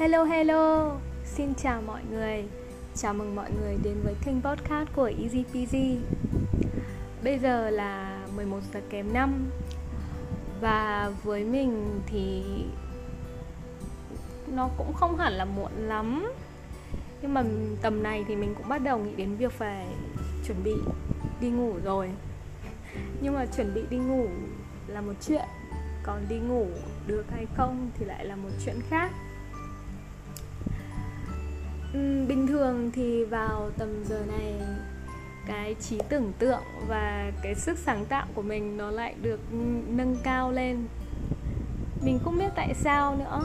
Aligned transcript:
Hello 0.00 0.24
hello, 0.24 0.96
xin 1.24 1.54
chào 1.54 1.82
mọi 1.82 2.02
người. 2.10 2.44
Chào 2.94 3.14
mừng 3.14 3.34
mọi 3.36 3.50
người 3.60 3.76
đến 3.82 3.94
với 4.04 4.14
kênh 4.24 4.42
podcast 4.42 4.88
của 4.96 5.10
Easy 5.22 5.44
Peasy. 5.54 5.98
Bây 7.24 7.38
giờ 7.38 7.70
là 7.70 8.22
11 8.36 8.58
giờ 8.72 8.80
kém 8.90 9.12
5 9.12 9.50
Và 10.60 11.10
với 11.22 11.44
mình 11.44 12.00
thì 12.06 12.42
nó 14.46 14.68
cũng 14.78 14.92
không 14.92 15.16
hẳn 15.16 15.32
là 15.32 15.44
muộn 15.44 15.72
lắm. 15.76 16.32
Nhưng 17.22 17.34
mà 17.34 17.42
tầm 17.82 18.02
này 18.02 18.24
thì 18.28 18.36
mình 18.36 18.54
cũng 18.54 18.68
bắt 18.68 18.78
đầu 18.78 18.98
nghĩ 18.98 19.14
đến 19.16 19.36
việc 19.36 19.52
phải 19.52 19.86
chuẩn 20.46 20.64
bị 20.64 20.74
đi 21.40 21.50
ngủ 21.50 21.74
rồi. 21.84 22.10
Nhưng 23.22 23.34
mà 23.34 23.46
chuẩn 23.46 23.74
bị 23.74 23.82
đi 23.90 23.96
ngủ 23.96 24.26
là 24.86 25.00
một 25.00 25.14
chuyện. 25.26 25.44
Còn 26.02 26.26
đi 26.28 26.38
ngủ 26.38 26.66
được 27.06 27.24
hay 27.30 27.46
không 27.56 27.90
thì 27.98 28.04
lại 28.04 28.24
là 28.24 28.36
một 28.36 28.50
chuyện 28.64 28.76
khác 28.90 29.10
bình 32.28 32.46
thường 32.46 32.90
thì 32.94 33.24
vào 33.24 33.70
tầm 33.78 34.04
giờ 34.04 34.24
này, 34.28 34.54
cái 35.46 35.74
trí 35.74 35.98
tưởng 36.08 36.32
tượng 36.38 36.62
và 36.88 37.32
cái 37.42 37.54
sức 37.54 37.78
sáng 37.78 38.04
tạo 38.04 38.26
của 38.34 38.42
mình 38.42 38.76
nó 38.76 38.90
lại 38.90 39.14
được 39.22 39.40
nâng 39.88 40.16
cao 40.24 40.52
lên. 40.52 40.86
Mình 42.02 42.18
không 42.24 42.38
biết 42.38 42.50
tại 42.54 42.74
sao 42.74 43.16
nữa. 43.16 43.44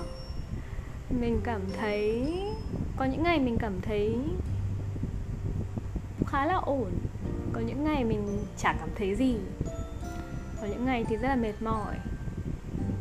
Mình 1.09 1.41
cảm 1.43 1.61
thấy, 1.79 2.33
có 2.97 3.05
những 3.05 3.23
ngày 3.23 3.39
mình 3.39 3.57
cảm 3.59 3.81
thấy 3.81 4.15
khá 6.27 6.45
là 6.45 6.55
ổn. 6.55 6.91
Có 7.53 7.61
những 7.61 7.83
ngày 7.83 8.03
mình 8.03 8.45
chả 8.57 8.75
cảm 8.79 8.89
thấy 8.95 9.15
gì. 9.15 9.35
Có 10.61 10.67
những 10.67 10.85
ngày 10.85 11.05
thì 11.07 11.15
rất 11.15 11.27
là 11.27 11.35
mệt 11.35 11.53
mỏi. 11.61 11.95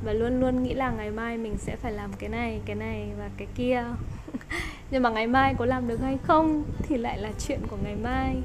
Và 0.04 0.12
luôn 0.12 0.40
luôn 0.40 0.62
nghĩ 0.62 0.74
là 0.74 0.90
ngày 0.90 1.10
mai 1.10 1.38
mình 1.38 1.56
sẽ 1.58 1.76
phải 1.76 1.92
làm 1.92 2.12
cái 2.12 2.28
này 2.28 2.60
cái 2.66 2.76
này 2.76 3.08
và 3.18 3.30
cái 3.36 3.48
kia 3.54 3.84
nhưng 4.90 5.02
mà 5.02 5.10
ngày 5.10 5.26
mai 5.26 5.54
có 5.58 5.66
làm 5.66 5.88
được 5.88 6.00
hay 6.00 6.18
không 6.22 6.64
thì 6.82 6.96
lại 6.96 7.18
là 7.18 7.32
chuyện 7.38 7.60
của 7.70 7.76
ngày 7.84 7.96
mai. 7.96 8.36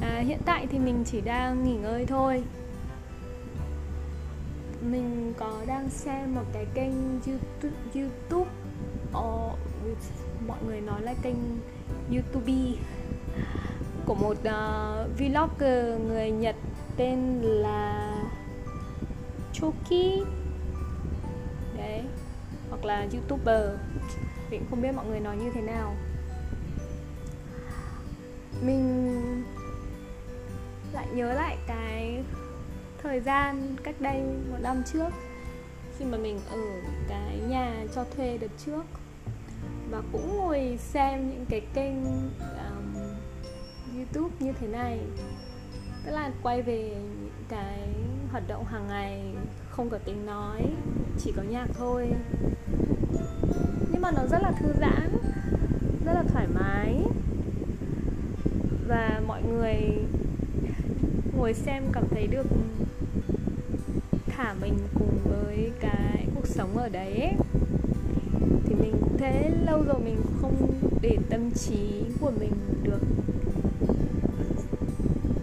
À, 0.00 0.18
hiện 0.18 0.38
tại 0.44 0.66
thì 0.70 0.78
mình 0.78 1.04
chỉ 1.06 1.20
đang 1.20 1.64
nghỉ 1.64 1.76
ngơi 1.76 2.06
thôi. 2.06 2.44
Mình 4.82 5.34
có 5.38 5.60
đang 5.66 5.90
xem 5.90 6.34
một 6.34 6.44
cái 6.52 6.66
kênh 6.74 6.92
youtube, 7.26 7.76
YouTube 7.94 8.50
oh, 9.18 9.58
mọi 10.46 10.58
người 10.66 10.80
nói 10.80 11.02
là 11.02 11.14
kênh 11.22 11.36
youtube 12.10 12.52
của 14.06 14.14
một 14.14 14.36
uh, 14.38 15.18
vlogger 15.18 16.00
người 16.06 16.30
nhật 16.30 16.56
tên 16.96 17.40
là 17.42 18.12
Chuki 19.52 20.26
đấy 21.76 22.02
hoặc 22.70 22.84
là 22.84 23.06
youtuber 23.12 23.70
mình 24.50 24.66
không 24.70 24.82
biết 24.82 24.92
mọi 24.92 25.06
người 25.06 25.20
nói 25.20 25.36
như 25.36 25.50
thế 25.54 25.60
nào. 25.60 25.94
Mình 28.62 29.22
lại 30.92 31.06
nhớ 31.12 31.32
lại 31.32 31.56
cái 31.66 32.24
thời 33.02 33.20
gian 33.20 33.76
cách 33.84 34.00
đây 34.00 34.22
một 34.50 34.58
năm 34.60 34.82
trước 34.92 35.08
khi 35.98 36.04
mà 36.04 36.18
mình 36.18 36.40
ở 36.50 36.58
cái 37.08 37.40
nhà 37.48 37.84
cho 37.94 38.04
thuê 38.16 38.38
đợt 38.38 38.50
trước. 38.66 38.82
Và 39.90 40.02
cũng 40.12 40.36
ngồi 40.36 40.78
xem 40.80 41.30
những 41.30 41.46
cái 41.48 41.60
kênh 41.74 42.04
um, 42.40 42.94
youtube 43.96 44.34
như 44.38 44.52
thế 44.60 44.68
này. 44.68 45.00
Tức 46.04 46.10
là 46.10 46.30
quay 46.42 46.62
về 46.62 46.88
những 46.88 47.30
cái 47.48 47.88
hoạt 48.30 48.48
động 48.48 48.64
hàng 48.64 48.86
ngày 48.88 49.34
không 49.70 49.90
có 49.90 49.98
tiếng 50.04 50.26
nói 50.26 50.62
chỉ 51.18 51.32
có 51.36 51.42
nhạc 51.42 51.66
thôi 51.74 52.08
mà 54.04 54.10
nó 54.10 54.26
rất 54.26 54.42
là 54.42 54.50
thư 54.50 54.72
giãn, 54.80 55.10
rất 56.04 56.12
là 56.14 56.22
thoải 56.28 56.46
mái. 56.54 57.02
Và 58.88 59.20
mọi 59.26 59.42
người 59.42 59.80
ngồi 61.36 61.54
xem 61.54 61.82
cảm 61.92 62.04
thấy 62.10 62.26
được 62.26 62.46
thả 64.26 64.54
mình 64.60 64.78
cùng 64.94 65.18
với 65.24 65.70
cái 65.80 66.26
cuộc 66.34 66.46
sống 66.46 66.76
ở 66.76 66.88
đấy 66.88 67.20
ấy. 67.20 67.34
thì 68.66 68.74
mình 68.74 68.96
cũng 69.00 69.18
thế, 69.18 69.50
lâu 69.66 69.82
rồi 69.82 70.00
mình 70.04 70.16
không 70.40 70.72
để 71.00 71.18
tâm 71.30 71.50
trí 71.50 72.04
của 72.20 72.32
mình 72.40 72.52
được 72.82 73.00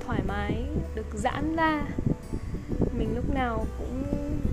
thoải 0.05 0.21
mái, 0.27 0.65
được 0.95 1.05
giãn 1.13 1.55
ra. 1.55 1.85
Mình 2.97 3.15
lúc 3.15 3.33
nào 3.33 3.65
cũng 3.77 4.03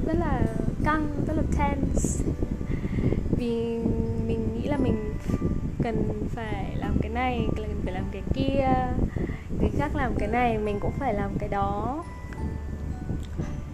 rất 0.07 0.17
là 0.19 0.47
căng, 0.85 1.07
rất 1.27 1.35
là 1.37 1.43
tense 1.59 2.38
vì 3.39 3.79
mình 4.27 4.49
nghĩ 4.55 4.69
là 4.69 4.77
mình 4.77 5.15
cần 5.83 6.29
phải 6.29 6.77
làm 6.77 6.99
cái 7.03 7.11
này, 7.11 7.49
cần 7.57 7.81
phải 7.85 7.93
làm 7.93 8.05
cái 8.13 8.23
kia. 8.35 8.69
Người 9.61 9.71
khác 9.79 9.97
làm 9.97 10.15
cái 10.19 10.29
này, 10.29 10.59
mình 10.59 10.79
cũng 10.81 10.93
phải 10.99 11.15
làm 11.15 11.31
cái 11.39 11.49
đó. 11.49 12.05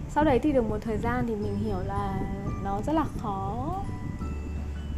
Sau 0.09 0.23
đấy 0.23 0.39
thì 0.39 0.51
được 0.51 0.69
một 0.69 0.77
thời 0.81 0.97
gian 0.97 1.25
thì 1.27 1.35
mình 1.35 1.55
hiểu 1.55 1.79
là 1.87 2.19
nó 2.63 2.81
rất 2.81 2.93
là 2.93 3.05
khó. 3.17 3.71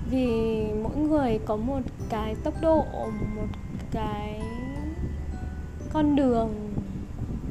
Vì 0.10 0.64
mỗi 0.84 0.96
người 0.96 1.40
có 1.46 1.56
một 1.56 1.80
cái 2.10 2.36
tốc 2.44 2.54
độ, 2.62 2.86
một 3.36 3.48
cái 3.92 4.42
con 5.94 6.16
đường 6.16 6.74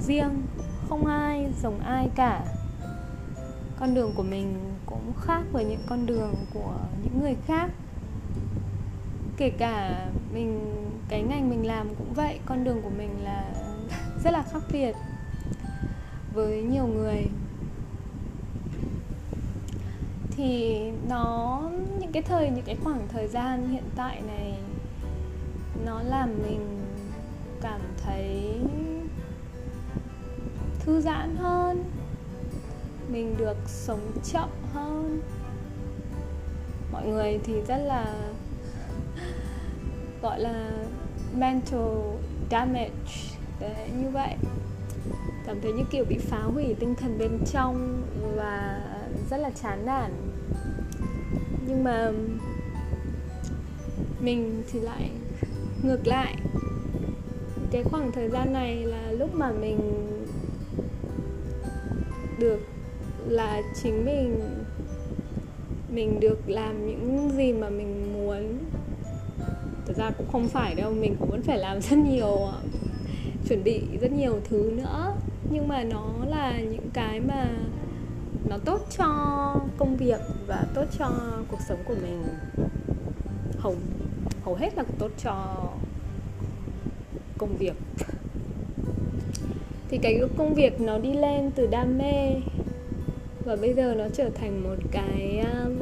riêng. 0.00 0.42
Không 0.88 1.06
ai 1.06 1.52
giống 1.62 1.80
ai 1.80 2.08
cả. 2.14 2.44
Con 3.80 3.94
đường 3.94 4.12
của 4.16 4.22
mình 4.22 4.75
cũng 5.04 5.22
khác 5.22 5.42
với 5.52 5.64
những 5.64 5.80
con 5.86 6.06
đường 6.06 6.34
của 6.54 6.74
những 7.02 7.20
người 7.20 7.36
khác. 7.46 7.70
Kể 9.36 9.50
cả 9.50 10.06
mình, 10.34 10.60
cái 11.08 11.22
ngành 11.22 11.50
mình 11.50 11.66
làm 11.66 11.88
cũng 11.88 12.14
vậy, 12.14 12.38
con 12.46 12.64
đường 12.64 12.82
của 12.82 12.90
mình 12.98 13.10
là 13.24 13.44
rất 14.24 14.30
là 14.30 14.42
khác 14.52 14.62
biệt 14.72 14.94
với 16.34 16.62
nhiều 16.62 16.86
người. 16.86 17.26
Thì 20.30 20.80
nó, 21.08 21.62
những 21.98 22.12
cái 22.12 22.22
thời, 22.22 22.50
những 22.50 22.64
cái 22.64 22.76
khoảng 22.84 23.08
thời 23.08 23.28
gian 23.28 23.68
hiện 23.68 23.84
tại 23.96 24.22
này, 24.26 24.54
nó 25.84 26.02
làm 26.02 26.30
mình 26.42 26.80
cảm 27.60 27.80
thấy 28.04 28.60
thư 30.80 31.00
giãn 31.00 31.36
hơn 31.36 31.84
mình 33.08 33.34
được 33.38 33.56
sống 33.66 34.12
chậm 34.32 34.48
hơn. 34.72 35.20
Mọi 36.92 37.06
người 37.06 37.38
thì 37.44 37.52
rất 37.68 37.76
là 37.76 38.14
gọi 40.22 40.40
là 40.40 40.70
mental 41.34 41.88
damage. 42.50 42.90
Đấy, 43.60 43.90
như 44.02 44.08
vậy. 44.08 44.34
Cảm 45.46 45.60
thấy 45.60 45.72
như 45.72 45.84
kiểu 45.90 46.04
bị 46.04 46.18
phá 46.18 46.38
hủy 46.38 46.74
tinh 46.80 46.94
thần 46.94 47.18
bên 47.18 47.38
trong 47.52 48.02
và 48.36 48.80
rất 49.30 49.36
là 49.36 49.50
chán 49.50 49.86
nản. 49.86 50.12
Nhưng 51.66 51.84
mà 51.84 52.10
mình 54.20 54.62
thì 54.72 54.80
lại 54.80 55.10
ngược 55.82 56.06
lại. 56.06 56.36
Cái 57.70 57.82
khoảng 57.84 58.12
thời 58.12 58.28
gian 58.28 58.52
này 58.52 58.76
là 58.76 59.10
lúc 59.10 59.34
mà 59.34 59.52
mình 59.52 59.78
được 62.38 62.60
là 63.28 63.62
chính 63.82 64.04
mình 64.04 64.40
mình 65.90 66.20
được 66.20 66.48
làm 66.48 66.86
những 66.86 67.30
gì 67.36 67.52
mà 67.52 67.68
mình 67.68 68.12
muốn. 68.12 68.58
Thật 69.86 69.96
ra 69.96 70.10
cũng 70.10 70.26
không 70.32 70.48
phải 70.48 70.74
đâu, 70.74 70.92
mình 70.92 71.16
cũng 71.18 71.30
vẫn 71.30 71.42
phải 71.42 71.58
làm 71.58 71.80
rất 71.80 71.96
nhiều, 71.96 72.38
chuẩn 73.48 73.64
bị 73.64 73.82
rất 74.00 74.12
nhiều 74.12 74.40
thứ 74.48 74.72
nữa. 74.76 75.14
Nhưng 75.50 75.68
mà 75.68 75.84
nó 75.84 76.12
là 76.26 76.60
những 76.60 76.90
cái 76.92 77.20
mà 77.20 77.48
nó 78.48 78.58
tốt 78.64 78.86
cho 78.98 79.06
công 79.78 79.96
việc 79.96 80.20
và 80.46 80.64
tốt 80.74 80.84
cho 80.98 81.10
cuộc 81.48 81.60
sống 81.68 81.78
của 81.84 81.94
mình. 82.02 82.24
Hầu 83.58 83.74
hầu 84.44 84.54
hết 84.54 84.76
là 84.76 84.84
tốt 84.98 85.10
cho 85.22 85.64
công 87.38 87.56
việc. 87.56 87.74
Thì 89.88 89.98
cái 89.98 90.20
công 90.36 90.54
việc 90.54 90.80
nó 90.80 90.98
đi 90.98 91.12
lên 91.12 91.50
từ 91.50 91.66
đam 91.66 91.98
mê 91.98 92.34
và 93.46 93.56
bây 93.56 93.74
giờ 93.74 93.94
nó 93.98 94.04
trở 94.12 94.30
thành 94.30 94.62
một 94.62 94.76
cái 94.92 95.38
um, 95.38 95.72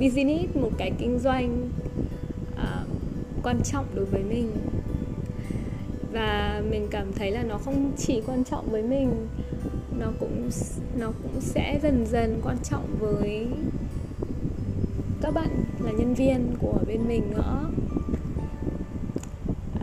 business 0.00 0.56
một 0.56 0.70
cái 0.78 0.92
kinh 0.98 1.18
doanh 1.18 1.70
uh, 2.52 2.88
quan 3.42 3.60
trọng 3.64 3.86
đối 3.94 4.04
với 4.04 4.22
mình. 4.22 4.50
Và 6.12 6.62
mình 6.70 6.86
cảm 6.90 7.12
thấy 7.12 7.30
là 7.30 7.42
nó 7.42 7.58
không 7.58 7.92
chỉ 7.96 8.22
quan 8.26 8.44
trọng 8.44 8.70
với 8.70 8.82
mình 8.82 9.28
nó 9.98 10.06
cũng 10.20 10.50
nó 10.98 11.12
cũng 11.22 11.40
sẽ 11.40 11.78
dần 11.82 12.06
dần 12.06 12.40
quan 12.44 12.56
trọng 12.62 12.96
với 12.98 13.46
các 15.20 15.34
bạn 15.34 15.64
là 15.80 15.90
nhân 15.90 16.14
viên 16.14 16.48
của 16.60 16.78
bên 16.86 17.08
mình 17.08 17.22
nữa. 17.30 17.70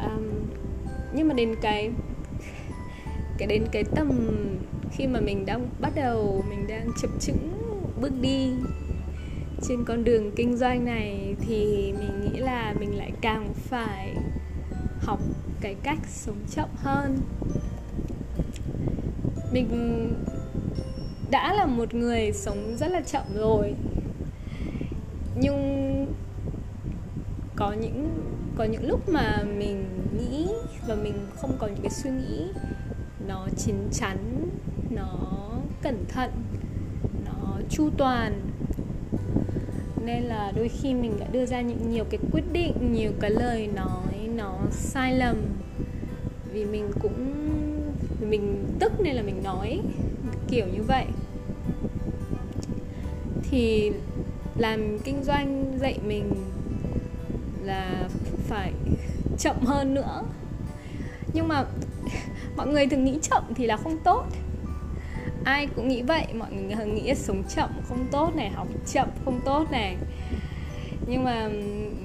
Um, 0.03 0.23
nhưng 1.15 1.27
mà 1.27 1.33
đến 1.33 1.55
cái 1.61 1.91
cái 3.37 3.47
đến 3.47 3.63
cái 3.71 3.83
tầm 3.83 4.09
khi 4.91 5.07
mà 5.07 5.19
mình 5.19 5.45
đang 5.45 5.69
bắt 5.79 5.91
đầu, 5.95 6.43
mình 6.49 6.67
đang 6.67 6.87
chập 7.01 7.09
chững 7.19 7.51
bước 8.01 8.11
đi 8.21 8.51
trên 9.61 9.85
con 9.85 10.03
đường 10.03 10.31
kinh 10.35 10.57
doanh 10.57 10.85
này 10.85 11.35
thì 11.41 11.93
mình 11.99 12.21
nghĩ 12.21 12.39
là 12.39 12.73
mình 12.79 12.97
lại 12.97 13.11
càng 13.21 13.53
phải 13.55 14.15
học 15.01 15.19
cái 15.61 15.75
cách 15.83 15.99
sống 16.07 16.37
chậm 16.55 16.69
hơn. 16.75 17.19
Mình 19.51 20.13
đã 21.31 21.53
là 21.53 21.65
một 21.65 21.93
người 21.93 22.31
sống 22.31 22.75
rất 22.77 22.91
là 22.91 23.01
chậm 23.01 23.23
rồi, 23.35 23.75
nhưng 25.35 26.05
có 27.55 27.73
những 27.73 28.09
có 28.55 28.63
những 28.63 28.87
lúc 28.87 29.09
mà 29.09 29.43
mình 29.57 29.85
nghĩ 30.17 30.47
và 30.87 30.95
mình 30.95 31.13
không 31.35 31.57
có 31.59 31.67
những 31.67 31.81
cái 31.81 31.91
suy 31.91 32.09
nghĩ 32.09 32.47
nó 33.27 33.47
chín 33.57 33.75
chắn 33.91 34.38
nó 34.99 35.49
cẩn 35.81 36.05
thận, 36.07 36.31
nó 37.25 37.57
chu 37.69 37.89
toàn. 37.97 38.41
Nên 40.05 40.23
là 40.23 40.51
đôi 40.55 40.69
khi 40.69 40.93
mình 40.93 41.13
đã 41.19 41.25
đưa 41.31 41.45
ra 41.45 41.61
những 41.61 41.91
nhiều 41.91 42.03
cái 42.09 42.19
quyết 42.31 42.43
định, 42.51 42.93
nhiều 42.93 43.11
cái 43.19 43.31
lời 43.31 43.69
nói 43.75 44.29
nó 44.35 44.57
sai 44.71 45.13
lầm. 45.13 45.37
Vì 46.53 46.65
mình 46.65 46.91
cũng 47.01 47.35
mình 48.29 48.65
tức 48.79 48.91
nên 48.99 49.15
là 49.15 49.21
mình 49.21 49.43
nói 49.43 49.79
kiểu 50.47 50.65
như 50.73 50.83
vậy. 50.83 51.05
Thì 53.49 53.91
làm 54.57 54.99
kinh 54.99 55.23
doanh 55.23 55.77
dạy 55.79 55.99
mình 56.07 56.31
là 57.63 58.09
phải 58.47 58.73
chậm 59.37 59.55
hơn 59.65 59.93
nữa. 59.93 60.23
Nhưng 61.33 61.47
mà 61.47 61.65
mọi 62.57 62.67
người 62.67 62.87
thường 62.87 63.05
nghĩ 63.05 63.19
chậm 63.21 63.43
thì 63.55 63.65
là 63.65 63.77
không 63.77 63.97
tốt 64.03 64.25
ai 65.43 65.67
cũng 65.75 65.87
nghĩ 65.87 66.01
vậy 66.01 66.25
mọi 66.33 66.51
người 66.51 66.85
nghĩ 66.85 67.15
sống 67.15 67.43
chậm 67.55 67.69
không 67.87 68.07
tốt 68.11 68.35
này 68.35 68.49
học 68.49 68.67
chậm 68.93 69.07
không 69.25 69.41
tốt 69.45 69.71
này. 69.71 69.97
Nhưng 71.07 71.23
mà 71.23 71.49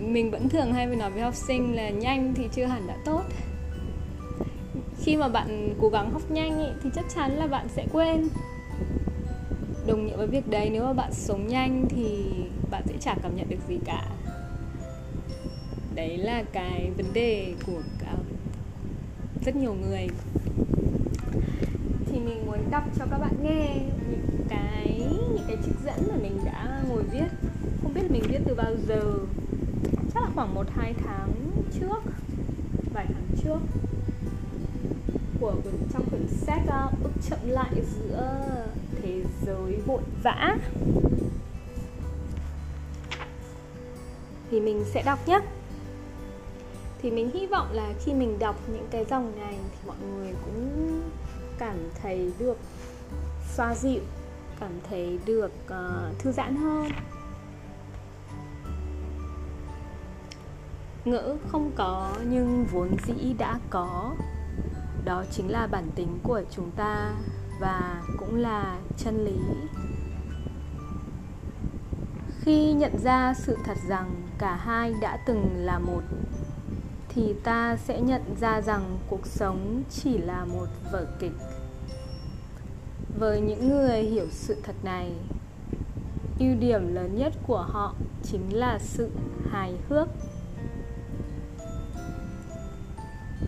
mình 0.00 0.30
vẫn 0.30 0.48
thường 0.48 0.72
hay 0.72 0.86
phải 0.86 0.96
nói 0.96 1.10
với 1.10 1.22
học 1.22 1.34
sinh 1.34 1.76
là 1.76 1.90
nhanh 1.90 2.34
thì 2.34 2.48
chưa 2.52 2.64
hẳn 2.64 2.86
đã 2.86 2.96
tốt. 3.04 3.22
Khi 5.00 5.16
mà 5.16 5.28
bạn 5.28 5.74
cố 5.80 5.88
gắng 5.88 6.10
học 6.10 6.22
nhanh 6.30 6.60
ý, 6.60 6.66
thì 6.82 6.90
chắc 6.94 7.04
chắn 7.14 7.36
là 7.36 7.46
bạn 7.46 7.66
sẽ 7.68 7.86
quên. 7.92 8.28
Đồng 9.86 10.06
nghĩa 10.06 10.16
với 10.16 10.26
việc 10.26 10.48
đấy 10.48 10.70
nếu 10.72 10.84
mà 10.84 10.92
bạn 10.92 11.12
sống 11.12 11.46
nhanh 11.46 11.84
thì 11.88 12.24
bạn 12.70 12.82
sẽ 12.86 12.94
chả 13.00 13.14
cảm 13.22 13.36
nhận 13.36 13.48
được 13.48 13.68
gì 13.68 13.78
cả. 13.84 14.06
Đấy 15.94 16.18
là 16.18 16.42
cái 16.52 16.90
vấn 16.96 17.06
đề 17.12 17.54
của 17.66 17.82
rất 19.44 19.56
nhiều 19.56 19.74
người 19.74 20.08
mình 22.24 22.46
muốn 22.46 22.70
đọc 22.70 22.84
cho 22.98 23.04
các 23.10 23.18
bạn 23.18 23.34
nghe 23.42 23.80
những 24.10 24.46
cái 24.48 25.06
những 25.34 25.44
cái 25.46 25.56
trích 25.64 25.74
dẫn 25.84 26.08
mà 26.08 26.16
mình 26.22 26.38
đã 26.44 26.82
ngồi 26.88 27.02
viết. 27.02 27.28
Không 27.82 27.94
biết 27.94 28.10
mình 28.10 28.22
viết 28.28 28.38
từ 28.46 28.54
bao 28.54 28.74
giờ. 28.86 29.02
Chắc 30.14 30.22
là 30.22 30.28
khoảng 30.34 30.54
một 30.54 30.66
hai 30.70 30.94
tháng 31.04 31.32
trước 31.80 32.02
vài 32.94 33.06
tháng 33.08 33.26
trước 33.42 33.58
của 35.40 35.54
trong 35.92 36.10
cuốn 36.10 36.28
sách 36.28 36.62
uh, 36.62 37.02
bước 37.02 37.10
chậm 37.30 37.38
lại 37.44 37.72
giữa 37.94 38.42
thế 39.02 39.22
giới 39.46 39.80
vội 39.86 40.02
vã. 40.22 40.56
Thì 44.50 44.60
mình 44.60 44.84
sẽ 44.84 45.02
đọc 45.02 45.28
nhé. 45.28 45.40
Thì 47.02 47.10
mình 47.10 47.30
hy 47.34 47.46
vọng 47.46 47.68
là 47.72 47.92
khi 48.04 48.14
mình 48.14 48.38
đọc 48.38 48.56
những 48.72 48.86
cái 48.90 49.04
dòng 49.04 49.32
này 49.38 49.54
thì 49.70 49.78
mọi 49.86 49.96
người 50.10 50.34
cũng 50.44 51.00
cảm 51.58 51.76
thấy 52.02 52.32
được 52.38 52.58
xoa 53.54 53.74
dịu 53.74 54.00
cảm 54.60 54.72
thấy 54.88 55.18
được 55.26 55.52
uh, 55.64 56.18
thư 56.18 56.32
giãn 56.32 56.56
hơn. 56.56 56.88
Ngữ 61.04 61.36
không 61.48 61.70
có 61.76 62.14
nhưng 62.28 62.64
vốn 62.72 62.96
dĩ 63.06 63.32
đã 63.38 63.58
có. 63.70 64.14
Đó 65.04 65.24
chính 65.30 65.50
là 65.50 65.66
bản 65.66 65.90
tính 65.94 66.18
của 66.22 66.42
chúng 66.50 66.70
ta 66.70 67.12
và 67.60 68.02
cũng 68.18 68.36
là 68.36 68.78
chân 68.96 69.24
lý. 69.24 69.38
Khi 72.40 72.72
nhận 72.72 72.98
ra 72.98 73.34
sự 73.34 73.56
thật 73.64 73.76
rằng 73.88 74.14
cả 74.38 74.54
hai 74.54 74.94
đã 75.00 75.18
từng 75.26 75.56
là 75.56 75.78
một 75.78 76.02
thì 77.14 77.34
ta 77.44 77.76
sẽ 77.76 78.00
nhận 78.00 78.22
ra 78.40 78.60
rằng 78.60 78.98
cuộc 79.08 79.26
sống 79.26 79.82
chỉ 79.90 80.18
là 80.18 80.44
một 80.44 80.66
vở 80.92 81.06
kịch. 81.18 81.32
Với 83.18 83.40
những 83.40 83.68
người 83.68 84.02
hiểu 84.02 84.26
sự 84.30 84.56
thật 84.62 84.74
này, 84.82 85.12
ưu 86.38 86.54
điểm 86.60 86.94
lớn 86.94 87.16
nhất 87.16 87.32
của 87.46 87.62
họ 87.62 87.94
chính 88.22 88.56
là 88.56 88.78
sự 88.78 89.10
hài 89.50 89.74
hước. 89.88 90.08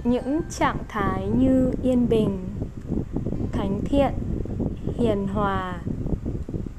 Những 0.05 0.41
trạng 0.51 0.79
thái 0.89 1.29
như 1.39 1.71
yên 1.83 2.09
bình, 2.09 2.49
thánh 3.53 3.81
thiện, 3.85 4.13
hiền 4.99 5.27
hòa 5.29 5.81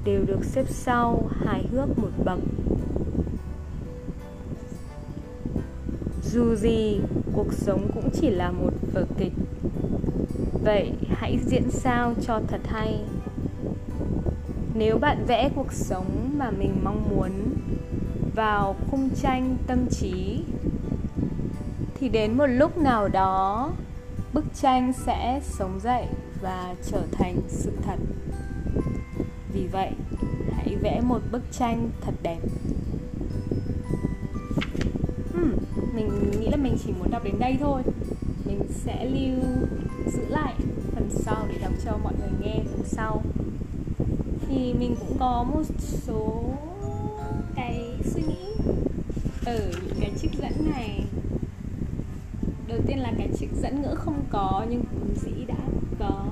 đều 0.04 0.24
được 0.24 0.44
xếp 0.44 0.64
sau 0.68 1.28
hài 1.44 1.66
hước 1.72 1.98
một 1.98 2.10
bậc. 2.24 2.38
Dù 6.32 6.54
gì, 6.54 7.00
cuộc 7.32 7.52
sống 7.52 7.90
cũng 7.94 8.10
chỉ 8.20 8.30
là 8.30 8.50
một 8.50 8.72
vở 8.92 9.04
kịch. 9.18 9.32
Vậy 10.64 10.92
hãy 11.08 11.38
diễn 11.46 11.70
sao 11.70 12.14
cho 12.22 12.40
thật 12.48 12.60
hay. 12.64 13.00
Nếu 14.74 14.98
bạn 14.98 15.24
vẽ 15.26 15.50
cuộc 15.54 15.72
sống 15.72 16.34
mà 16.38 16.50
mình 16.50 16.80
mong 16.84 17.08
muốn 17.10 17.30
vào 18.34 18.76
khung 18.90 19.10
tranh 19.22 19.56
tâm 19.66 19.86
trí, 19.90 20.40
thì 21.94 22.08
đến 22.08 22.36
một 22.36 22.46
lúc 22.46 22.78
nào 22.78 23.08
đó, 23.08 23.70
bức 24.32 24.44
tranh 24.54 24.92
sẽ 24.92 25.40
sống 25.44 25.80
dậy 25.80 26.06
và 26.42 26.74
trở 26.90 27.02
thành 27.12 27.36
sự 27.48 27.72
thật. 27.82 27.96
Vì 29.52 29.66
vậy, 29.66 29.90
hãy 30.52 30.76
vẽ 30.82 31.00
một 31.00 31.20
bức 31.32 31.42
tranh 31.52 31.90
thật 32.00 32.14
đẹp 32.22 32.38
hmm, 35.38 35.52
mình 35.94 36.30
nghĩ 36.40 36.48
là 36.48 36.56
mình 36.56 36.76
chỉ 36.84 36.92
muốn 36.98 37.10
đọc 37.10 37.24
đến 37.24 37.34
đây 37.38 37.56
thôi. 37.60 37.82
Mình 38.44 38.60
sẽ 38.68 39.04
lưu 39.04 39.42
giữ 40.12 40.24
lại 40.28 40.54
phần 40.94 41.08
sau 41.10 41.46
để 41.48 41.54
đọc 41.62 41.72
cho 41.84 41.96
mọi 42.04 42.12
người 42.20 42.30
nghe 42.40 42.60
phần 42.70 42.82
sau. 42.84 43.22
Thì 44.48 44.74
mình 44.78 44.94
cũng 45.00 45.16
có 45.18 45.42
một 45.42 45.62
số 45.78 46.44
cái 47.54 47.94
suy 48.04 48.22
nghĩ. 48.22 48.54
Ở 49.46 49.72
những 49.84 49.96
cái 50.00 50.10
trích 50.20 50.32
dẫn 50.34 50.70
này 50.70 51.04
đầu 52.68 52.78
tiên 52.86 52.98
là 52.98 53.12
cái 53.18 53.28
trích 53.38 53.50
dẫn 53.62 53.82
ngữ 53.82 53.94
không 53.94 54.22
có 54.30 54.66
nhưng 54.70 54.82
vốn 54.92 55.14
dĩ 55.16 55.44
đã 55.46 55.54
có. 55.98 56.24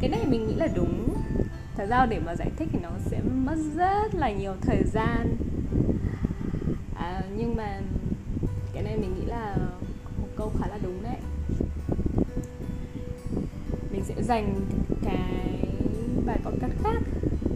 Cái 0.00 0.10
này 0.10 0.26
mình 0.26 0.48
nghĩ 0.48 0.54
là 0.54 0.68
đúng. 0.74 1.08
Thật 1.76 1.86
ra 1.90 2.06
để 2.06 2.20
mà 2.26 2.34
giải 2.36 2.50
thích 2.56 2.68
thì 2.72 2.78
nó 2.82 2.90
sẽ 3.04 3.20
mất 3.44 3.56
rất 3.76 4.14
là 4.14 4.30
nhiều 4.30 4.52
thời 4.60 4.82
gian 4.92 5.36
nhưng 7.36 7.56
mà 7.56 7.80
cái 8.72 8.82
này 8.82 8.96
mình 8.96 9.14
nghĩ 9.14 9.26
là 9.26 9.56
một 10.20 10.28
câu 10.36 10.52
khá 10.58 10.66
là 10.66 10.78
đúng 10.82 11.02
đấy. 11.02 11.16
Mình 13.92 14.04
sẽ 14.04 14.22
dành 14.22 14.60
cái 15.04 15.68
bài 16.26 16.38
podcast 16.44 16.72
khác 16.82 17.02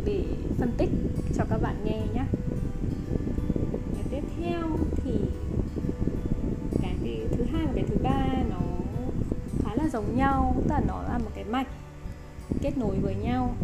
để 0.05 0.25
phân 0.59 0.73
tích 0.79 0.91
cho 1.37 1.45
các 1.51 1.59
bạn 1.63 1.77
nghe 1.85 2.01
nhé 2.15 2.25
cái 3.95 4.05
tiếp 4.11 4.23
theo 4.41 4.63
thì 4.97 5.13
cái 6.83 7.27
thứ 7.31 7.45
hai 7.53 7.67
và 7.67 7.73
cái 7.75 7.85
thứ 7.89 7.97
ba 8.03 8.27
nó 8.51 8.61
khá 9.65 9.75
là 9.75 9.89
giống 9.89 10.17
nhau, 10.17 10.55
tức 10.57 10.71
là 10.71 10.81
nó 10.89 11.03
là 11.03 11.19
một 11.19 11.31
cái 11.35 11.45
mạch 11.45 11.69
kết 12.63 12.79
nối 12.79 12.97
với 12.99 13.15
nhau. 13.15 13.55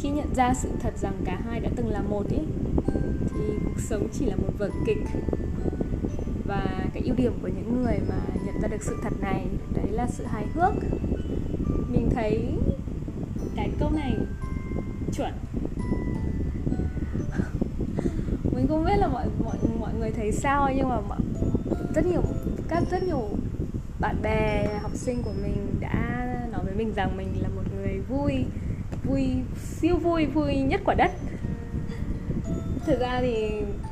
Khi 0.00 0.10
nhận 0.10 0.34
ra 0.34 0.54
sự 0.54 0.68
thật 0.80 0.98
rằng 0.98 1.14
cả 1.24 1.40
hai 1.44 1.60
đã 1.60 1.70
từng 1.76 1.88
là 1.88 2.02
một 2.02 2.24
ý 2.30 2.38
cuộc 3.64 3.80
sống 3.80 4.08
chỉ 4.12 4.26
là 4.26 4.36
một 4.36 4.52
vở 4.58 4.70
kịch. 4.86 5.02
Và 6.44 6.86
cái 6.94 7.02
ưu 7.06 7.14
điểm 7.16 7.32
của 7.42 7.48
những 7.48 7.82
người 7.82 7.98
mà 8.08 8.16
nhận 8.46 8.60
ra 8.62 8.68
được 8.68 8.82
sự 8.82 8.96
thật 9.02 9.12
này 9.20 9.46
đấy 9.74 9.86
là 9.90 10.06
sự 10.06 10.24
hài 10.24 10.46
hước. 10.54 10.72
Mình 11.88 12.10
thấy 12.14 12.54
cái 13.56 13.70
câu 13.78 13.90
này 13.90 14.16
chuẩn. 15.12 15.32
Mình 18.54 18.66
không 18.68 18.84
biết 18.84 18.96
là 18.96 19.08
mọi 19.08 19.26
mọi 19.44 19.56
mọi 19.80 19.94
người 19.98 20.10
thấy 20.10 20.32
sao 20.32 20.70
nhưng 20.76 20.88
mà 20.88 21.00
mọi, 21.00 21.18
rất 21.94 22.06
nhiều 22.06 22.22
các 22.68 22.82
rất 22.90 23.02
nhiều 23.02 23.28
bạn 24.00 24.16
bè 24.22 24.68
học 24.82 24.92
sinh 24.94 25.22
của 25.22 25.32
mình 25.42 25.74
đã 25.80 26.26
nói 26.52 26.60
với 26.64 26.74
mình 26.74 26.92
rằng 26.94 27.16
mình 27.16 27.28
là 27.42 27.48
một 27.48 27.62
người 27.76 28.00
vui 28.08 28.44
vui 29.04 29.28
siêu 29.62 29.96
vui 29.96 30.26
vui 30.26 30.56
nhất 30.56 30.80
quả 30.84 30.94
đất 30.94 31.10
thực 32.86 33.00
ra 33.00 33.18
thì 33.20 33.50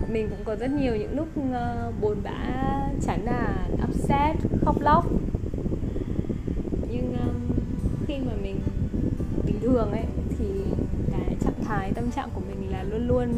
mình 0.09 0.29
cũng 0.31 0.45
có 0.45 0.57
rất 0.57 0.71
nhiều 0.71 0.97
những 0.97 1.17
lúc 1.17 1.29
uh, 1.39 2.01
buồn 2.01 2.17
bã 2.23 2.33
chán 3.03 3.25
nản 3.25 3.77
upset 3.89 4.37
khóc 4.65 4.81
lóc. 4.81 5.07
Nhưng 6.91 7.13
um, 7.13 7.35
khi 8.07 8.15
mà 8.19 8.33
mình 8.43 8.61
bình 9.47 9.61
thường 9.61 9.93
ấy 9.93 10.05
thì 10.39 10.45
cái 11.13 11.37
trạng 11.41 11.65
thái 11.65 11.93
tâm 11.93 12.11
trạng 12.11 12.29
của 12.35 12.41
mình 12.49 12.71
là 12.71 12.83
luôn 12.83 13.09
luôn 13.09 13.29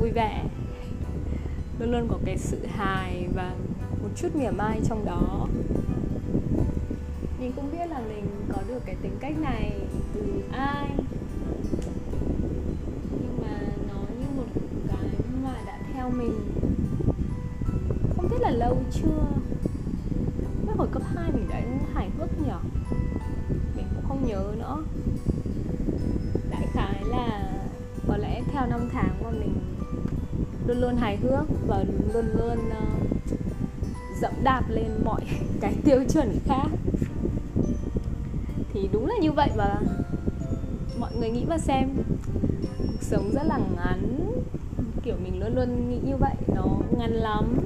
vui 0.00 0.10
vẻ 0.10 0.44
luôn 1.78 1.90
luôn 1.90 2.08
có 2.08 2.18
cái 2.24 2.38
sự 2.38 2.66
hài 2.66 3.28
và 3.34 3.52
một 4.02 4.08
chút 4.16 4.36
mỉa 4.36 4.50
mai 4.50 4.80
trong 4.88 5.04
đó. 5.04 5.48
Mình 7.40 7.52
không 7.56 7.70
biết 7.72 7.86
là 7.90 8.00
mình 8.08 8.26
có 8.52 8.62
được 8.68 8.82
cái 8.86 8.96
tính 9.02 9.16
cách 9.20 9.38
này 9.40 9.72
từ 10.14 10.42
ai 10.52 10.88
theo 16.08 16.18
mình 16.18 16.32
không 18.16 18.28
biết 18.28 18.40
là 18.40 18.50
lâu 18.50 18.76
chưa? 18.92 19.24
Mấy 20.66 20.76
hồi 20.76 20.88
cấp 20.92 21.02
2 21.14 21.32
mình 21.32 21.46
đã 21.48 21.60
hài 21.94 22.10
hước 22.18 22.40
nhở? 22.46 22.58
mình 23.76 23.86
cũng 23.94 24.04
không 24.08 24.26
nhớ 24.26 24.54
nữa. 24.58 24.84
Đại 26.50 26.66
khái 26.72 27.04
là 27.04 27.52
có 28.08 28.16
lẽ 28.16 28.42
theo 28.52 28.66
năm 28.66 28.88
tháng 28.92 29.22
mà 29.22 29.30
mình 29.30 29.54
luôn 30.66 30.78
luôn 30.78 30.96
hài 30.96 31.16
hước 31.16 31.44
và 31.66 31.84
luôn 32.14 32.24
luôn 32.38 32.58
uh, 32.58 33.10
dẫm 34.20 34.32
đạp 34.42 34.62
lên 34.68 34.90
mọi 35.04 35.20
cái 35.60 35.74
tiêu 35.84 36.04
chuẩn 36.12 36.38
khác. 36.44 36.68
Thì 38.72 38.88
đúng 38.92 39.06
là 39.06 39.14
như 39.20 39.32
vậy 39.32 39.50
và 39.56 39.80
mọi 40.98 41.10
người 41.16 41.30
nghĩ 41.30 41.44
mà 41.48 41.58
xem 41.58 41.88
cuộc 42.78 43.02
sống 43.02 43.30
rất 43.32 43.42
là 43.46 43.58
ngắn 43.76 44.27
kiểu 45.02 45.14
mình 45.22 45.40
luôn 45.40 45.54
luôn 45.54 45.90
nghĩ 45.90 45.98
như 46.04 46.16
vậy, 46.16 46.34
nó 46.54 46.64
ngắn 46.98 47.12
lắm. 47.12 47.58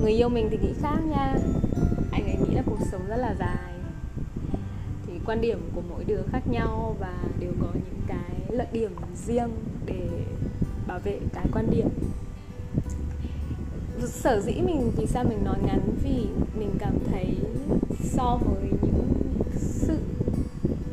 Người 0.00 0.12
yêu 0.12 0.28
mình 0.28 0.48
thì 0.50 0.58
nghĩ 0.62 0.72
khác 0.82 0.98
nha. 1.10 1.34
Anh 2.12 2.24
ấy 2.24 2.36
nghĩ 2.36 2.54
là 2.54 2.62
cuộc 2.66 2.78
sống 2.90 3.06
rất 3.08 3.16
là 3.16 3.34
dài. 3.38 3.72
Thì 5.06 5.12
quan 5.26 5.40
điểm 5.40 5.58
của 5.74 5.82
mỗi 5.90 6.04
đứa 6.04 6.22
khác 6.32 6.42
nhau 6.50 6.96
và 6.98 7.14
đều 7.40 7.52
có 7.60 7.68
những 7.74 8.00
cái 8.06 8.40
lợi 8.48 8.66
điểm 8.72 8.90
riêng 9.26 9.50
để 9.86 10.08
bảo 10.86 10.98
vệ 10.98 11.18
cái 11.34 11.46
quan 11.52 11.70
điểm. 11.70 11.88
Sở 14.06 14.40
dĩ 14.40 14.52
mình, 14.52 14.90
vì 14.96 15.06
sao 15.06 15.24
mình 15.24 15.44
nói 15.44 15.56
ngắn? 15.66 15.80
Vì 16.04 16.26
mình 16.58 16.70
cảm 16.78 16.98
thấy 17.10 17.36
so 18.02 18.38
với 18.44 18.70
những 18.82 19.12
sự 19.56 19.98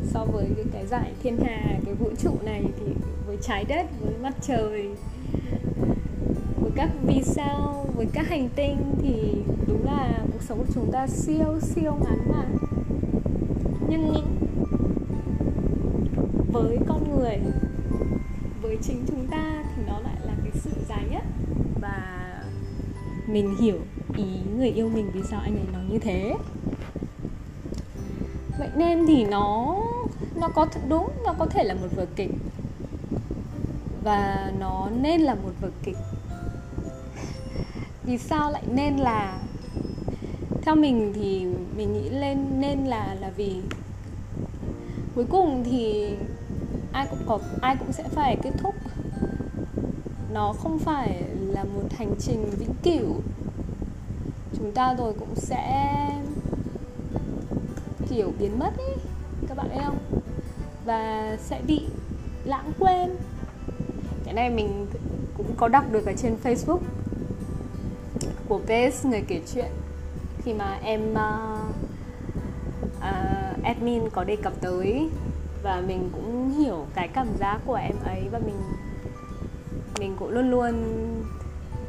so 0.03 0.25
với 0.25 0.45
cái, 0.55 0.65
cái 0.73 0.87
giải 0.87 1.11
thiên 1.23 1.37
hà 1.37 1.79
cái 1.85 1.93
vũ 1.93 2.09
trụ 2.19 2.31
này 2.43 2.63
thì 2.79 2.93
với 3.27 3.37
trái 3.41 3.65
đất 3.67 3.85
với 4.01 4.13
mặt 4.21 4.33
trời 4.41 4.89
với 6.61 6.71
các 6.75 6.89
vì 7.07 7.21
sao 7.23 7.85
với 7.95 8.05
các 8.13 8.27
hành 8.27 8.49
tinh 8.55 8.77
thì 9.01 9.33
đúng 9.67 9.85
là 9.85 10.19
cuộc 10.33 10.41
sống 10.41 10.57
của 10.57 10.73
chúng 10.73 10.91
ta 10.91 11.07
siêu 11.07 11.59
siêu 11.61 11.93
ngắn 12.03 12.19
mà. 12.29 12.45
Nhưng 13.89 14.13
với 16.51 16.77
con 16.87 17.15
người 17.15 17.37
với 18.61 18.77
chính 18.81 19.05
chúng 19.07 19.27
ta 19.27 19.63
thì 19.75 19.83
nó 19.87 19.99
lại 19.99 20.15
là 20.25 20.33
cái 20.43 20.51
sự 20.53 20.71
dài 20.89 21.03
nhất. 21.11 21.23
Và 21.81 21.99
mình 23.27 23.55
hiểu 23.61 23.79
ý 24.17 24.25
người 24.57 24.69
yêu 24.69 24.89
mình 24.89 25.11
vì 25.13 25.21
sao 25.29 25.39
anh 25.39 25.55
ấy 25.55 25.65
nói 25.73 25.83
như 25.91 25.99
thế 25.99 26.35
vậy 28.59 28.69
nên 28.75 29.05
thì 29.07 29.25
nó 29.25 29.75
nó 30.35 30.47
có 30.47 30.67
đúng, 30.87 31.09
nó 31.25 31.33
có 31.39 31.45
thể 31.45 31.63
là 31.63 31.73
một 31.73 31.87
vở 31.95 32.05
kịch. 32.15 32.31
Và 34.03 34.51
nó 34.59 34.89
nên 35.01 35.21
là 35.21 35.35
một 35.35 35.51
vở 35.61 35.69
kịch. 35.83 35.97
Vì 38.03 38.17
sao 38.17 38.51
lại 38.51 38.63
nên 38.67 38.97
là, 38.97 39.39
theo 40.61 40.75
mình 40.75 41.13
thì 41.15 41.45
mình 41.75 41.93
nghĩ 41.93 42.09
lên, 42.09 42.45
nên 42.59 42.85
là 42.85 43.15
là 43.19 43.31
vì 43.35 43.61
cuối 45.15 45.25
cùng 45.29 45.63
thì 45.63 46.09
ai 46.91 47.07
cũng 47.09 47.19
có, 47.27 47.39
ai 47.61 47.75
cũng 47.75 47.91
sẽ 47.91 48.03
phải 48.03 48.37
kết 48.43 48.51
thúc. 48.57 48.75
Nó 50.33 50.53
không 50.53 50.79
phải 50.79 51.23
là 51.47 51.63
một 51.63 51.83
hành 51.97 52.15
trình 52.19 52.49
vĩnh 52.59 52.73
cửu. 52.83 53.15
Chúng 54.57 54.71
ta 54.71 54.93
rồi 54.93 55.13
cũng 55.19 55.35
sẽ 55.35 55.93
kiểu 58.15 58.33
biến 58.39 58.59
mất 58.59 58.77
ấy 58.77 58.95
các 59.47 59.57
bạn 59.57 59.67
thấy 59.69 59.79
không? 59.85 59.97
Và 60.85 61.37
sẽ 61.41 61.61
bị 61.67 61.81
lãng 62.43 62.71
quên. 62.79 63.09
Cái 64.25 64.33
này 64.33 64.49
mình 64.49 64.87
cũng 65.37 65.55
có 65.57 65.67
đọc 65.67 65.85
được 65.91 66.05
ở 66.05 66.13
trên 66.17 66.35
facebook 66.43 66.79
của 68.47 68.59
Base 68.59 69.09
người 69.09 69.23
kể 69.27 69.41
chuyện. 69.53 69.71
Khi 70.43 70.53
mà 70.53 70.79
em 70.83 71.11
uh, 71.11 71.75
uh, 72.97 73.63
admin 73.63 74.09
có 74.09 74.23
đề 74.23 74.35
cập 74.35 74.53
tới 74.61 75.09
và 75.63 75.81
mình 75.87 76.09
cũng 76.13 76.51
hiểu 76.59 76.85
cái 76.95 77.07
cảm 77.07 77.27
giác 77.39 77.59
của 77.65 77.75
em 77.75 77.95
ấy 78.05 78.21
và 78.31 78.39
mình 78.39 78.55
mình 79.99 80.15
cũng 80.19 80.29
luôn 80.29 80.51
luôn 80.51 80.73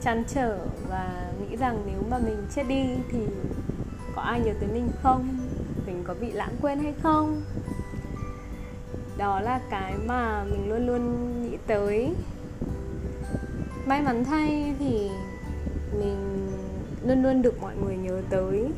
chăn 0.02 0.24
trở 0.34 0.58
và 0.88 1.32
nghĩ 1.40 1.56
rằng 1.56 1.82
nếu 1.86 2.02
mà 2.10 2.18
mình 2.18 2.46
chết 2.54 2.68
đi 2.68 2.84
thì 3.10 3.18
có 4.16 4.22
ai 4.22 4.40
nhớ 4.40 4.52
tới 4.60 4.68
mình 4.72 4.88
không? 5.02 5.43
Mình 6.04 6.16
có 6.16 6.26
bị 6.26 6.32
lãng 6.32 6.56
quên 6.62 6.78
hay 6.78 6.94
không? 7.02 7.42
Đó 9.16 9.40
là 9.40 9.60
cái 9.70 9.94
mà 10.06 10.44
mình 10.44 10.68
luôn 10.68 10.86
luôn 10.86 11.42
nghĩ 11.42 11.56
tới. 11.66 12.14
May 13.86 14.02
mắn 14.02 14.24
thay 14.24 14.74
thì 14.78 15.10
mình 15.98 16.48
luôn 17.06 17.22
luôn 17.22 17.42
được 17.42 17.62
mọi 17.62 17.74
người 17.84 17.96
nhớ 17.96 18.22
tới. 18.30 18.68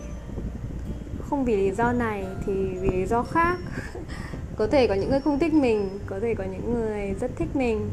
Không 1.31 1.45
vì 1.45 1.57
lý 1.57 1.71
do 1.71 1.93
này 1.93 2.25
thì 2.47 2.53
vì 2.81 2.89
lý 2.91 3.07
do 3.07 3.23
khác. 3.23 3.59
Có 4.57 4.67
thể 4.67 4.87
có 4.87 4.95
những 4.95 5.11
người 5.11 5.21
không 5.21 5.39
thích 5.39 5.55
mình, 5.55 5.99
có 6.07 6.21
thể 6.21 6.35
có 6.35 6.45
những 6.45 6.75
người 6.75 7.15
rất 7.21 7.31
thích 7.37 7.57
mình. 7.57 7.91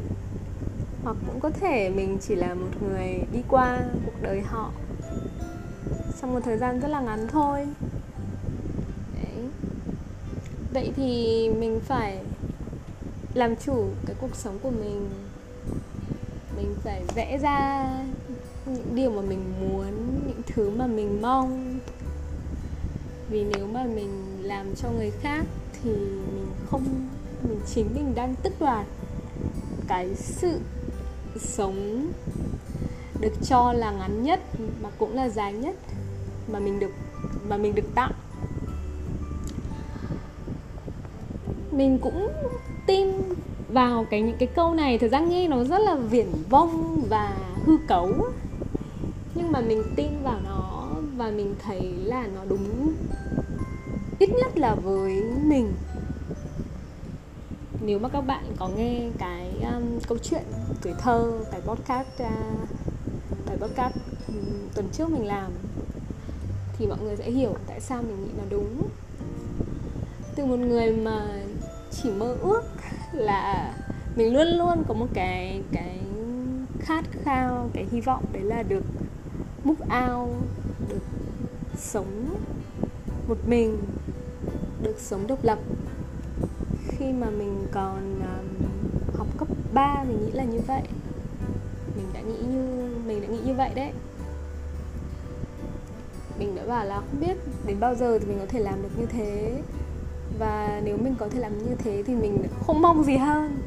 Hoặc 1.03 1.17
cũng 1.27 1.39
có 1.39 1.49
thể 1.49 1.89
mình 1.89 2.17
chỉ 2.21 2.35
là 2.35 2.53
một 2.53 2.69
người 2.81 3.19
đi 3.33 3.39
qua 3.49 3.79
cuộc 4.05 4.21
đời 4.21 4.41
họ. 4.41 4.71
Trong 6.21 6.33
một 6.33 6.39
thời 6.43 6.57
gian 6.57 6.79
rất 6.79 6.87
là 6.87 7.01
ngắn 7.01 7.27
thôi 7.27 7.67
vậy 10.73 10.91
thì 10.95 11.49
mình 11.59 11.79
phải 11.85 12.17
làm 13.33 13.55
chủ 13.55 13.87
cái 14.05 14.15
cuộc 14.21 14.35
sống 14.35 14.59
của 14.63 14.71
mình. 14.71 15.09
Mình 16.55 16.75
phải 16.83 17.03
vẽ 17.15 17.37
ra 17.37 17.89
những 18.65 18.95
điều 18.95 19.11
mà 19.11 19.21
mình 19.21 19.43
muốn, 19.61 20.21
những 20.27 20.41
thứ 20.47 20.69
mà 20.69 20.87
mình 20.87 21.21
mong. 21.21 21.79
Vì 23.29 23.43
nếu 23.43 23.67
mà 23.67 23.83
mình 23.83 24.39
làm 24.41 24.75
cho 24.75 24.89
người 24.89 25.11
khác 25.11 25.45
thì 25.83 25.91
mình 26.35 26.47
không, 26.69 26.85
mình 27.49 27.59
chính 27.73 27.87
mình 27.95 28.15
đang 28.15 28.35
tức 28.43 28.53
đoạt 28.59 28.85
cái 29.87 30.15
sự 30.15 30.59
sống 31.39 32.07
được 33.19 33.33
cho 33.43 33.73
là 33.73 33.91
ngắn 33.91 34.23
nhất 34.23 34.39
mà 34.81 34.89
cũng 34.97 35.15
là 35.15 35.29
dài 35.29 35.53
nhất 35.53 35.75
mà 36.51 36.59
mình 36.59 36.79
được, 36.79 36.91
mà 37.47 37.57
mình 37.57 37.75
được 37.75 37.95
tặng 37.95 38.11
mình 41.73 41.99
cũng 42.01 42.27
tin 42.85 43.07
vào 43.69 44.05
cái 44.09 44.21
những 44.21 44.37
cái 44.39 44.47
câu 44.55 44.73
này. 44.73 44.97
Thời 44.97 45.09
gian 45.09 45.29
nghe 45.29 45.47
nó 45.47 45.63
rất 45.63 45.79
là 45.79 45.95
viển 45.95 46.27
vông 46.49 47.01
và 47.09 47.37
hư 47.65 47.77
cấu. 47.87 48.11
Nhưng 49.35 49.51
mà 49.51 49.61
mình 49.61 49.83
tin 49.95 50.09
vào 50.23 50.39
nó 50.43 50.89
và 51.17 51.31
mình 51.31 51.55
thấy 51.63 51.81
là 52.03 52.27
nó 52.35 52.41
đúng 52.49 52.93
ít 54.19 54.29
nhất 54.29 54.57
là 54.57 54.75
với 54.75 55.23
mình. 55.45 55.73
Nếu 57.81 57.99
mà 57.99 58.09
các 58.09 58.21
bạn 58.21 58.43
có 58.59 58.69
nghe 58.77 59.09
cái 59.19 59.49
um, 59.73 59.99
câu 60.07 60.17
chuyện 60.17 60.43
tuổi 60.81 60.93
thơ 60.99 61.31
cái 61.51 61.61
podcast 61.61 62.07
uh, 62.07 62.67
cái 63.45 63.57
podcast 63.57 63.95
um, 64.27 64.35
tuần 64.75 64.87
trước 64.91 65.09
mình 65.09 65.27
làm 65.27 65.51
thì 66.77 66.87
mọi 66.87 66.97
người 67.03 67.15
sẽ 67.15 67.31
hiểu 67.31 67.55
tại 67.67 67.81
sao 67.81 68.03
mình 68.03 68.23
nghĩ 68.23 68.31
nó 68.37 68.43
đúng. 68.49 68.81
Từ 70.35 70.45
một 70.45 70.59
người 70.59 70.91
mà 70.91 71.27
chỉ 72.01 72.11
mơ 72.11 72.35
ước 72.41 72.63
là 73.11 73.73
mình 74.15 74.33
luôn 74.33 74.47
luôn 74.47 74.83
có 74.87 74.93
một 74.93 75.07
cái 75.13 75.61
cái 75.71 75.99
khát 76.79 77.05
khao 77.23 77.69
cái 77.73 77.87
hy 77.91 78.01
vọng 78.01 78.25
đấy 78.31 78.43
là 78.43 78.63
được 78.63 78.83
múc 79.63 79.89
ao 79.89 80.29
được 80.89 81.03
sống 81.77 82.35
một 83.27 83.37
mình 83.47 83.77
được 84.81 84.99
sống 84.99 85.27
độc 85.27 85.43
lập. 85.43 85.59
Khi 86.87 87.13
mà 87.13 87.29
mình 87.29 87.67
còn 87.71 88.19
um, 88.19 88.67
học 89.17 89.27
cấp 89.37 89.47
3 89.73 90.03
mình 90.07 90.25
nghĩ 90.25 90.31
là 90.31 90.43
như 90.43 90.59
vậy. 90.67 90.81
Mình 91.95 92.05
đã 92.13 92.21
nghĩ 92.21 92.37
như 92.51 92.89
mình 93.05 93.21
đã 93.21 93.27
nghĩ 93.27 93.39
như 93.45 93.53
vậy 93.53 93.69
đấy. 93.75 93.91
Mình 96.39 96.55
đã 96.55 96.65
bảo 96.65 96.85
là 96.85 96.95
không 96.95 97.19
biết 97.19 97.37
đến 97.67 97.79
bao 97.79 97.95
giờ 97.95 98.19
thì 98.19 98.25
mình 98.25 98.39
có 98.39 98.45
thể 98.45 98.59
làm 98.59 98.81
được 98.81 98.99
như 98.99 99.05
thế 99.05 99.61
và 100.39 100.81
nếu 100.83 100.97
mình 100.97 101.15
có 101.19 101.29
thể 101.29 101.39
làm 101.39 101.57
như 101.57 101.75
thế 101.75 102.03
thì 102.07 102.15
mình 102.15 102.43
không 102.65 102.81
mong 102.81 103.03
gì 103.03 103.17
hơn. 103.17 103.57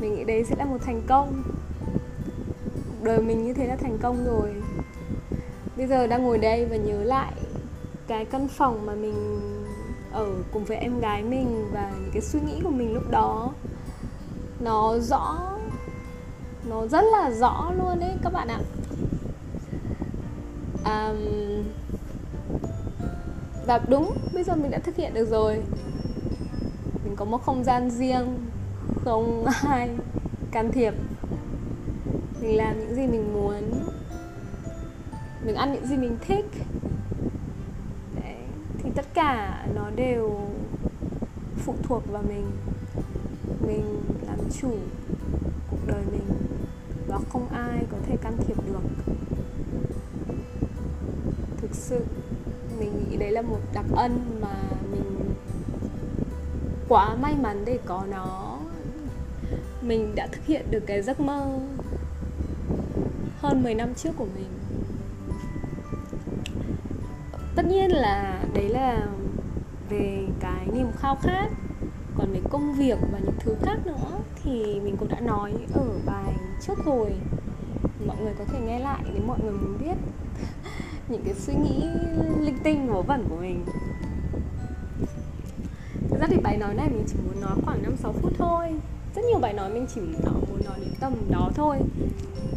Mình 0.00 0.14
nghĩ 0.14 0.24
đấy 0.24 0.44
sẽ 0.44 0.56
là 0.56 0.64
một 0.64 0.78
thành 0.80 1.02
công. 1.06 1.42
Cuộc 2.88 3.04
đời 3.04 3.20
mình 3.20 3.44
như 3.44 3.54
thế 3.54 3.66
là 3.66 3.76
thành 3.76 3.98
công 3.98 4.24
rồi. 4.24 4.54
Bây 5.76 5.86
giờ 5.86 6.06
đang 6.06 6.22
ngồi 6.22 6.38
đây 6.38 6.66
và 6.66 6.76
nhớ 6.76 7.04
lại 7.04 7.32
cái 8.06 8.24
căn 8.24 8.48
phòng 8.48 8.86
mà 8.86 8.94
mình 8.94 9.40
ở 10.12 10.26
cùng 10.52 10.64
với 10.64 10.76
em 10.76 11.00
gái 11.00 11.22
mình 11.22 11.68
và 11.72 11.92
những 12.00 12.10
cái 12.12 12.22
suy 12.22 12.40
nghĩ 12.40 12.60
của 12.64 12.70
mình 12.70 12.94
lúc 12.94 13.10
đó. 13.10 13.52
Nó 14.60 14.98
rõ 14.98 15.52
nó 16.68 16.86
rất 16.86 17.04
là 17.12 17.30
rõ 17.30 17.72
luôn 17.78 18.00
đấy 18.00 18.12
các 18.22 18.32
bạn 18.32 18.48
ạ. 18.48 18.60
Um, 20.84 21.64
và 23.66 23.80
đúng, 23.88 24.18
bây 24.34 24.44
giờ 24.44 24.54
mình 24.54 24.70
đã 24.70 24.78
thực 24.78 24.96
hiện 24.96 25.14
được 25.14 25.30
rồi. 25.30 25.62
Mình 27.04 27.16
có 27.16 27.24
một 27.24 27.42
không 27.42 27.64
gian 27.64 27.90
riêng, 27.90 28.38
không 29.04 29.44
ai 29.68 29.90
can 30.50 30.72
thiệp. 30.72 30.94
Mình 32.40 32.56
làm 32.56 32.78
những 32.78 32.94
gì 32.94 33.06
mình 33.06 33.32
muốn. 33.32 33.62
Mình 35.44 35.54
ăn 35.54 35.72
những 35.72 35.86
gì 35.86 35.96
mình 35.96 36.16
thích. 36.20 36.44
Đấy. 38.22 38.36
thì 38.78 38.90
tất 38.94 39.06
cả 39.14 39.66
nó 39.74 39.90
đều 39.96 40.40
phụ 41.56 41.74
thuộc 41.82 42.02
vào 42.12 42.22
mình. 42.28 42.46
Mình 43.66 44.02
làm 44.26 44.38
chủ 44.60 44.70
cuộc 45.70 45.78
đời 45.86 46.02
mình 46.10 46.26
và 47.08 47.18
không 47.32 47.48
ai 47.48 47.86
có 47.90 47.96
thể 48.06 48.16
can 48.16 48.36
thiệp 48.36 48.56
được. 48.66 48.80
Thực 51.56 51.74
sự 51.74 52.04
mình 52.78 53.04
nghĩ 53.10 53.16
đấy 53.16 53.30
là 53.30 53.42
một 53.42 53.58
đặc 53.74 53.84
ân 53.96 54.38
mà 54.40 54.54
mình 54.90 55.34
quá 56.88 57.14
may 57.14 57.34
mắn 57.42 57.64
để 57.64 57.78
có 57.86 58.02
nó. 58.10 58.58
Mình 59.82 60.14
đã 60.14 60.26
thực 60.32 60.44
hiện 60.46 60.66
được 60.70 60.82
cái 60.86 61.02
giấc 61.02 61.20
mơ 61.20 61.58
hơn 63.40 63.62
10 63.62 63.74
năm 63.74 63.94
trước 63.94 64.10
của 64.16 64.26
mình. 64.34 64.48
Tất 67.56 67.66
nhiên 67.66 67.90
là 67.90 68.44
đấy 68.54 68.68
là 68.68 69.06
về 69.88 70.26
cái 70.40 70.66
niềm 70.72 70.86
khao 70.96 71.16
khát, 71.22 71.48
còn 72.18 72.32
về 72.32 72.40
công 72.50 72.74
việc 72.74 72.98
và 73.12 73.18
những 73.18 73.36
thứ 73.38 73.54
khác 73.62 73.78
nữa 73.86 74.18
thì 74.42 74.80
mình 74.80 74.96
cũng 74.96 75.08
đã 75.08 75.20
nói 75.20 75.52
ở 75.74 75.88
bài 76.06 76.32
trước 76.66 76.78
rồi. 76.84 77.12
Mọi 78.06 78.16
người 78.22 78.34
có 78.38 78.44
thể 78.44 78.60
nghe 78.60 78.78
lại 78.78 79.04
nếu 79.14 79.22
mọi 79.26 79.38
người 79.42 79.52
muốn 79.52 79.78
biết 79.80 79.94
những 81.08 81.22
cái 81.24 81.34
suy 81.34 81.54
nghĩ 81.54 81.84
linh 82.40 82.58
tinh 82.62 82.86
vớ 82.86 83.02
vẩn 83.02 83.24
của 83.28 83.36
mình. 83.36 83.64
Thực 86.10 86.20
ra 86.20 86.26
thì 86.30 86.36
bài 86.42 86.56
nói 86.56 86.74
này 86.74 86.88
mình 86.88 87.04
chỉ 87.06 87.14
muốn 87.26 87.40
nói 87.40 87.56
khoảng 87.64 87.82
5-6 87.82 88.12
phút 88.12 88.32
thôi. 88.38 88.74
Rất 89.14 89.22
nhiều 89.24 89.38
bài 89.38 89.52
nói 89.52 89.70
mình 89.70 89.86
chỉ 89.94 90.00
muốn 90.00 90.64
nói 90.64 90.78
đến 90.80 90.94
tầm 91.00 91.12
đó 91.30 91.50
thôi. 91.54 91.78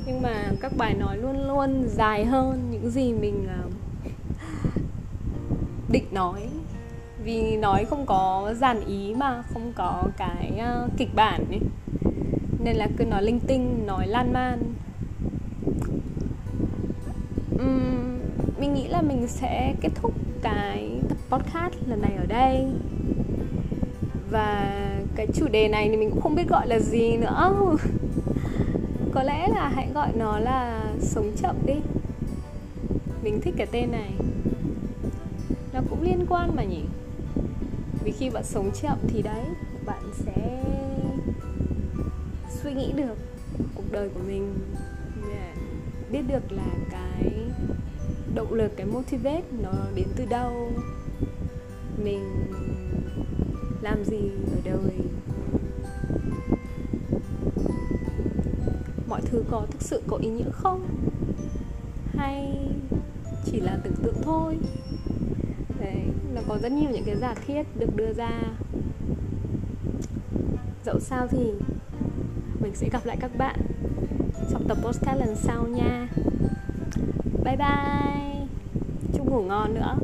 Nhưng 0.06 0.22
mà 0.22 0.52
các 0.62 0.72
bài 0.78 0.94
nói 0.94 1.18
luôn 1.18 1.48
luôn 1.48 1.88
dài 1.88 2.26
hơn 2.26 2.68
những 2.72 2.90
gì 2.90 3.14
mình 3.14 3.48
à, 3.48 3.64
định 5.92 6.06
nói. 6.12 6.50
Vì 7.24 7.58
nói 7.58 7.86
không 7.86 8.06
có 8.06 8.54
dàn 8.58 8.86
ý 8.86 9.16
mà, 9.16 9.44
không 9.54 9.74
có 9.76 10.04
cái 10.18 10.62
uh, 10.86 10.92
kịch 10.98 11.16
bản 11.16 11.46
ấy. 11.50 11.60
Nên 12.64 12.76
là 12.76 12.88
cứ 12.98 13.06
nói 13.06 13.24
linh 13.24 13.40
tinh, 13.40 13.86
nói 13.86 14.08
lan 14.08 14.34
man. 14.34 14.60
Uhm, 17.56 18.09
mình 18.60 18.74
nghĩ 18.74 18.88
là 18.88 19.02
mình 19.02 19.28
sẽ 19.28 19.74
kết 19.82 19.90
thúc 19.96 20.14
cái 20.42 21.02
tập 21.10 21.18
podcast 21.30 21.74
lần 21.88 22.02
này 22.02 22.12
ở 22.18 22.26
đây. 22.26 22.66
Và 24.32 24.76
cái 25.16 25.28
chủ 25.34 25.48
đề 25.48 25.68
này 25.68 25.90
thì 25.90 25.98
mình 25.98 26.10
cũng 26.10 26.22
không 26.22 26.36
biết 26.36 26.50
gọi 26.50 26.68
là 26.68 26.80
gì 26.80 27.18
nữa. 27.18 27.54
Có 29.14 29.24
lẽ 29.24 29.48
là 29.48 29.70
hãy 29.70 29.88
gọi 29.94 30.12
nó 30.16 30.40
là 30.40 30.84
sống 31.00 31.32
chậm 31.42 31.56
đi. 31.66 31.76
Mình 33.24 33.42
thích 33.42 33.54
cái 33.58 33.68
tên 33.72 33.92
này. 33.92 34.12
Nó 35.74 35.80
cũng 35.90 36.02
liên 36.02 36.26
quan 36.30 36.56
mà 36.56 36.64
nhỉ? 36.64 36.84
Vì 38.04 38.12
khi 38.12 38.30
bạn 38.30 38.44
sống 38.44 38.72
chậm 38.82 38.98
thì 39.08 39.22
đấy, 39.22 39.44
bạn 39.86 40.04
sẽ 40.14 40.64
suy 42.64 42.74
nghĩ 42.74 42.92
được 42.96 43.18
cuộc 43.76 43.92
đời 43.92 44.10
của 44.14 44.22
mình. 44.28 44.54
Biết 46.12 46.22
được 46.28 46.52
là 46.52 46.66
cái 46.92 47.09
động 48.40 48.54
lực, 48.54 48.72
cái 48.76 48.86
motivate 48.86 49.44
nó 49.62 49.72
đến 49.96 50.08
từ 50.16 50.26
đâu? 50.26 50.72
Mình 52.04 52.24
làm 53.82 54.04
gì 54.06 54.32
ở 54.52 54.58
đời? 54.64 54.96
Mọi 59.08 59.22
thứ 59.22 59.44
có 59.52 59.66
thực 59.72 59.82
sự 59.82 60.02
có 60.08 60.18
ý 60.18 60.30
nghĩa 60.30 60.52
không? 60.52 60.88
Hay 62.16 62.58
chỉ 63.46 63.60
là 63.60 63.80
tưởng 63.84 63.96
tượng 64.04 64.22
thôi? 64.24 64.58
Đấy, 65.80 66.04
nó 66.34 66.42
có 66.48 66.58
rất 66.62 66.72
nhiều 66.72 66.90
những 66.92 67.04
cái 67.06 67.16
giả 67.16 67.34
thiết 67.48 67.64
được 67.80 67.96
đưa 67.96 68.14
ra. 68.14 68.32
Dẫu 70.86 71.00
sao 71.00 71.28
thì 71.28 71.52
mình 72.62 72.76
sẽ 72.76 72.90
gặp 72.92 73.06
lại 73.06 73.18
các 73.20 73.38
bạn 73.38 73.60
trong 74.52 74.68
tập 74.68 74.78
podcast 74.82 75.20
lần 75.20 75.36
sau 75.36 75.68
nha. 75.68 76.08
Bye 77.44 77.58
bye! 77.58 78.19
Ngủ 79.30 79.42
ngon 79.42 79.74
nữa. 79.74 79.96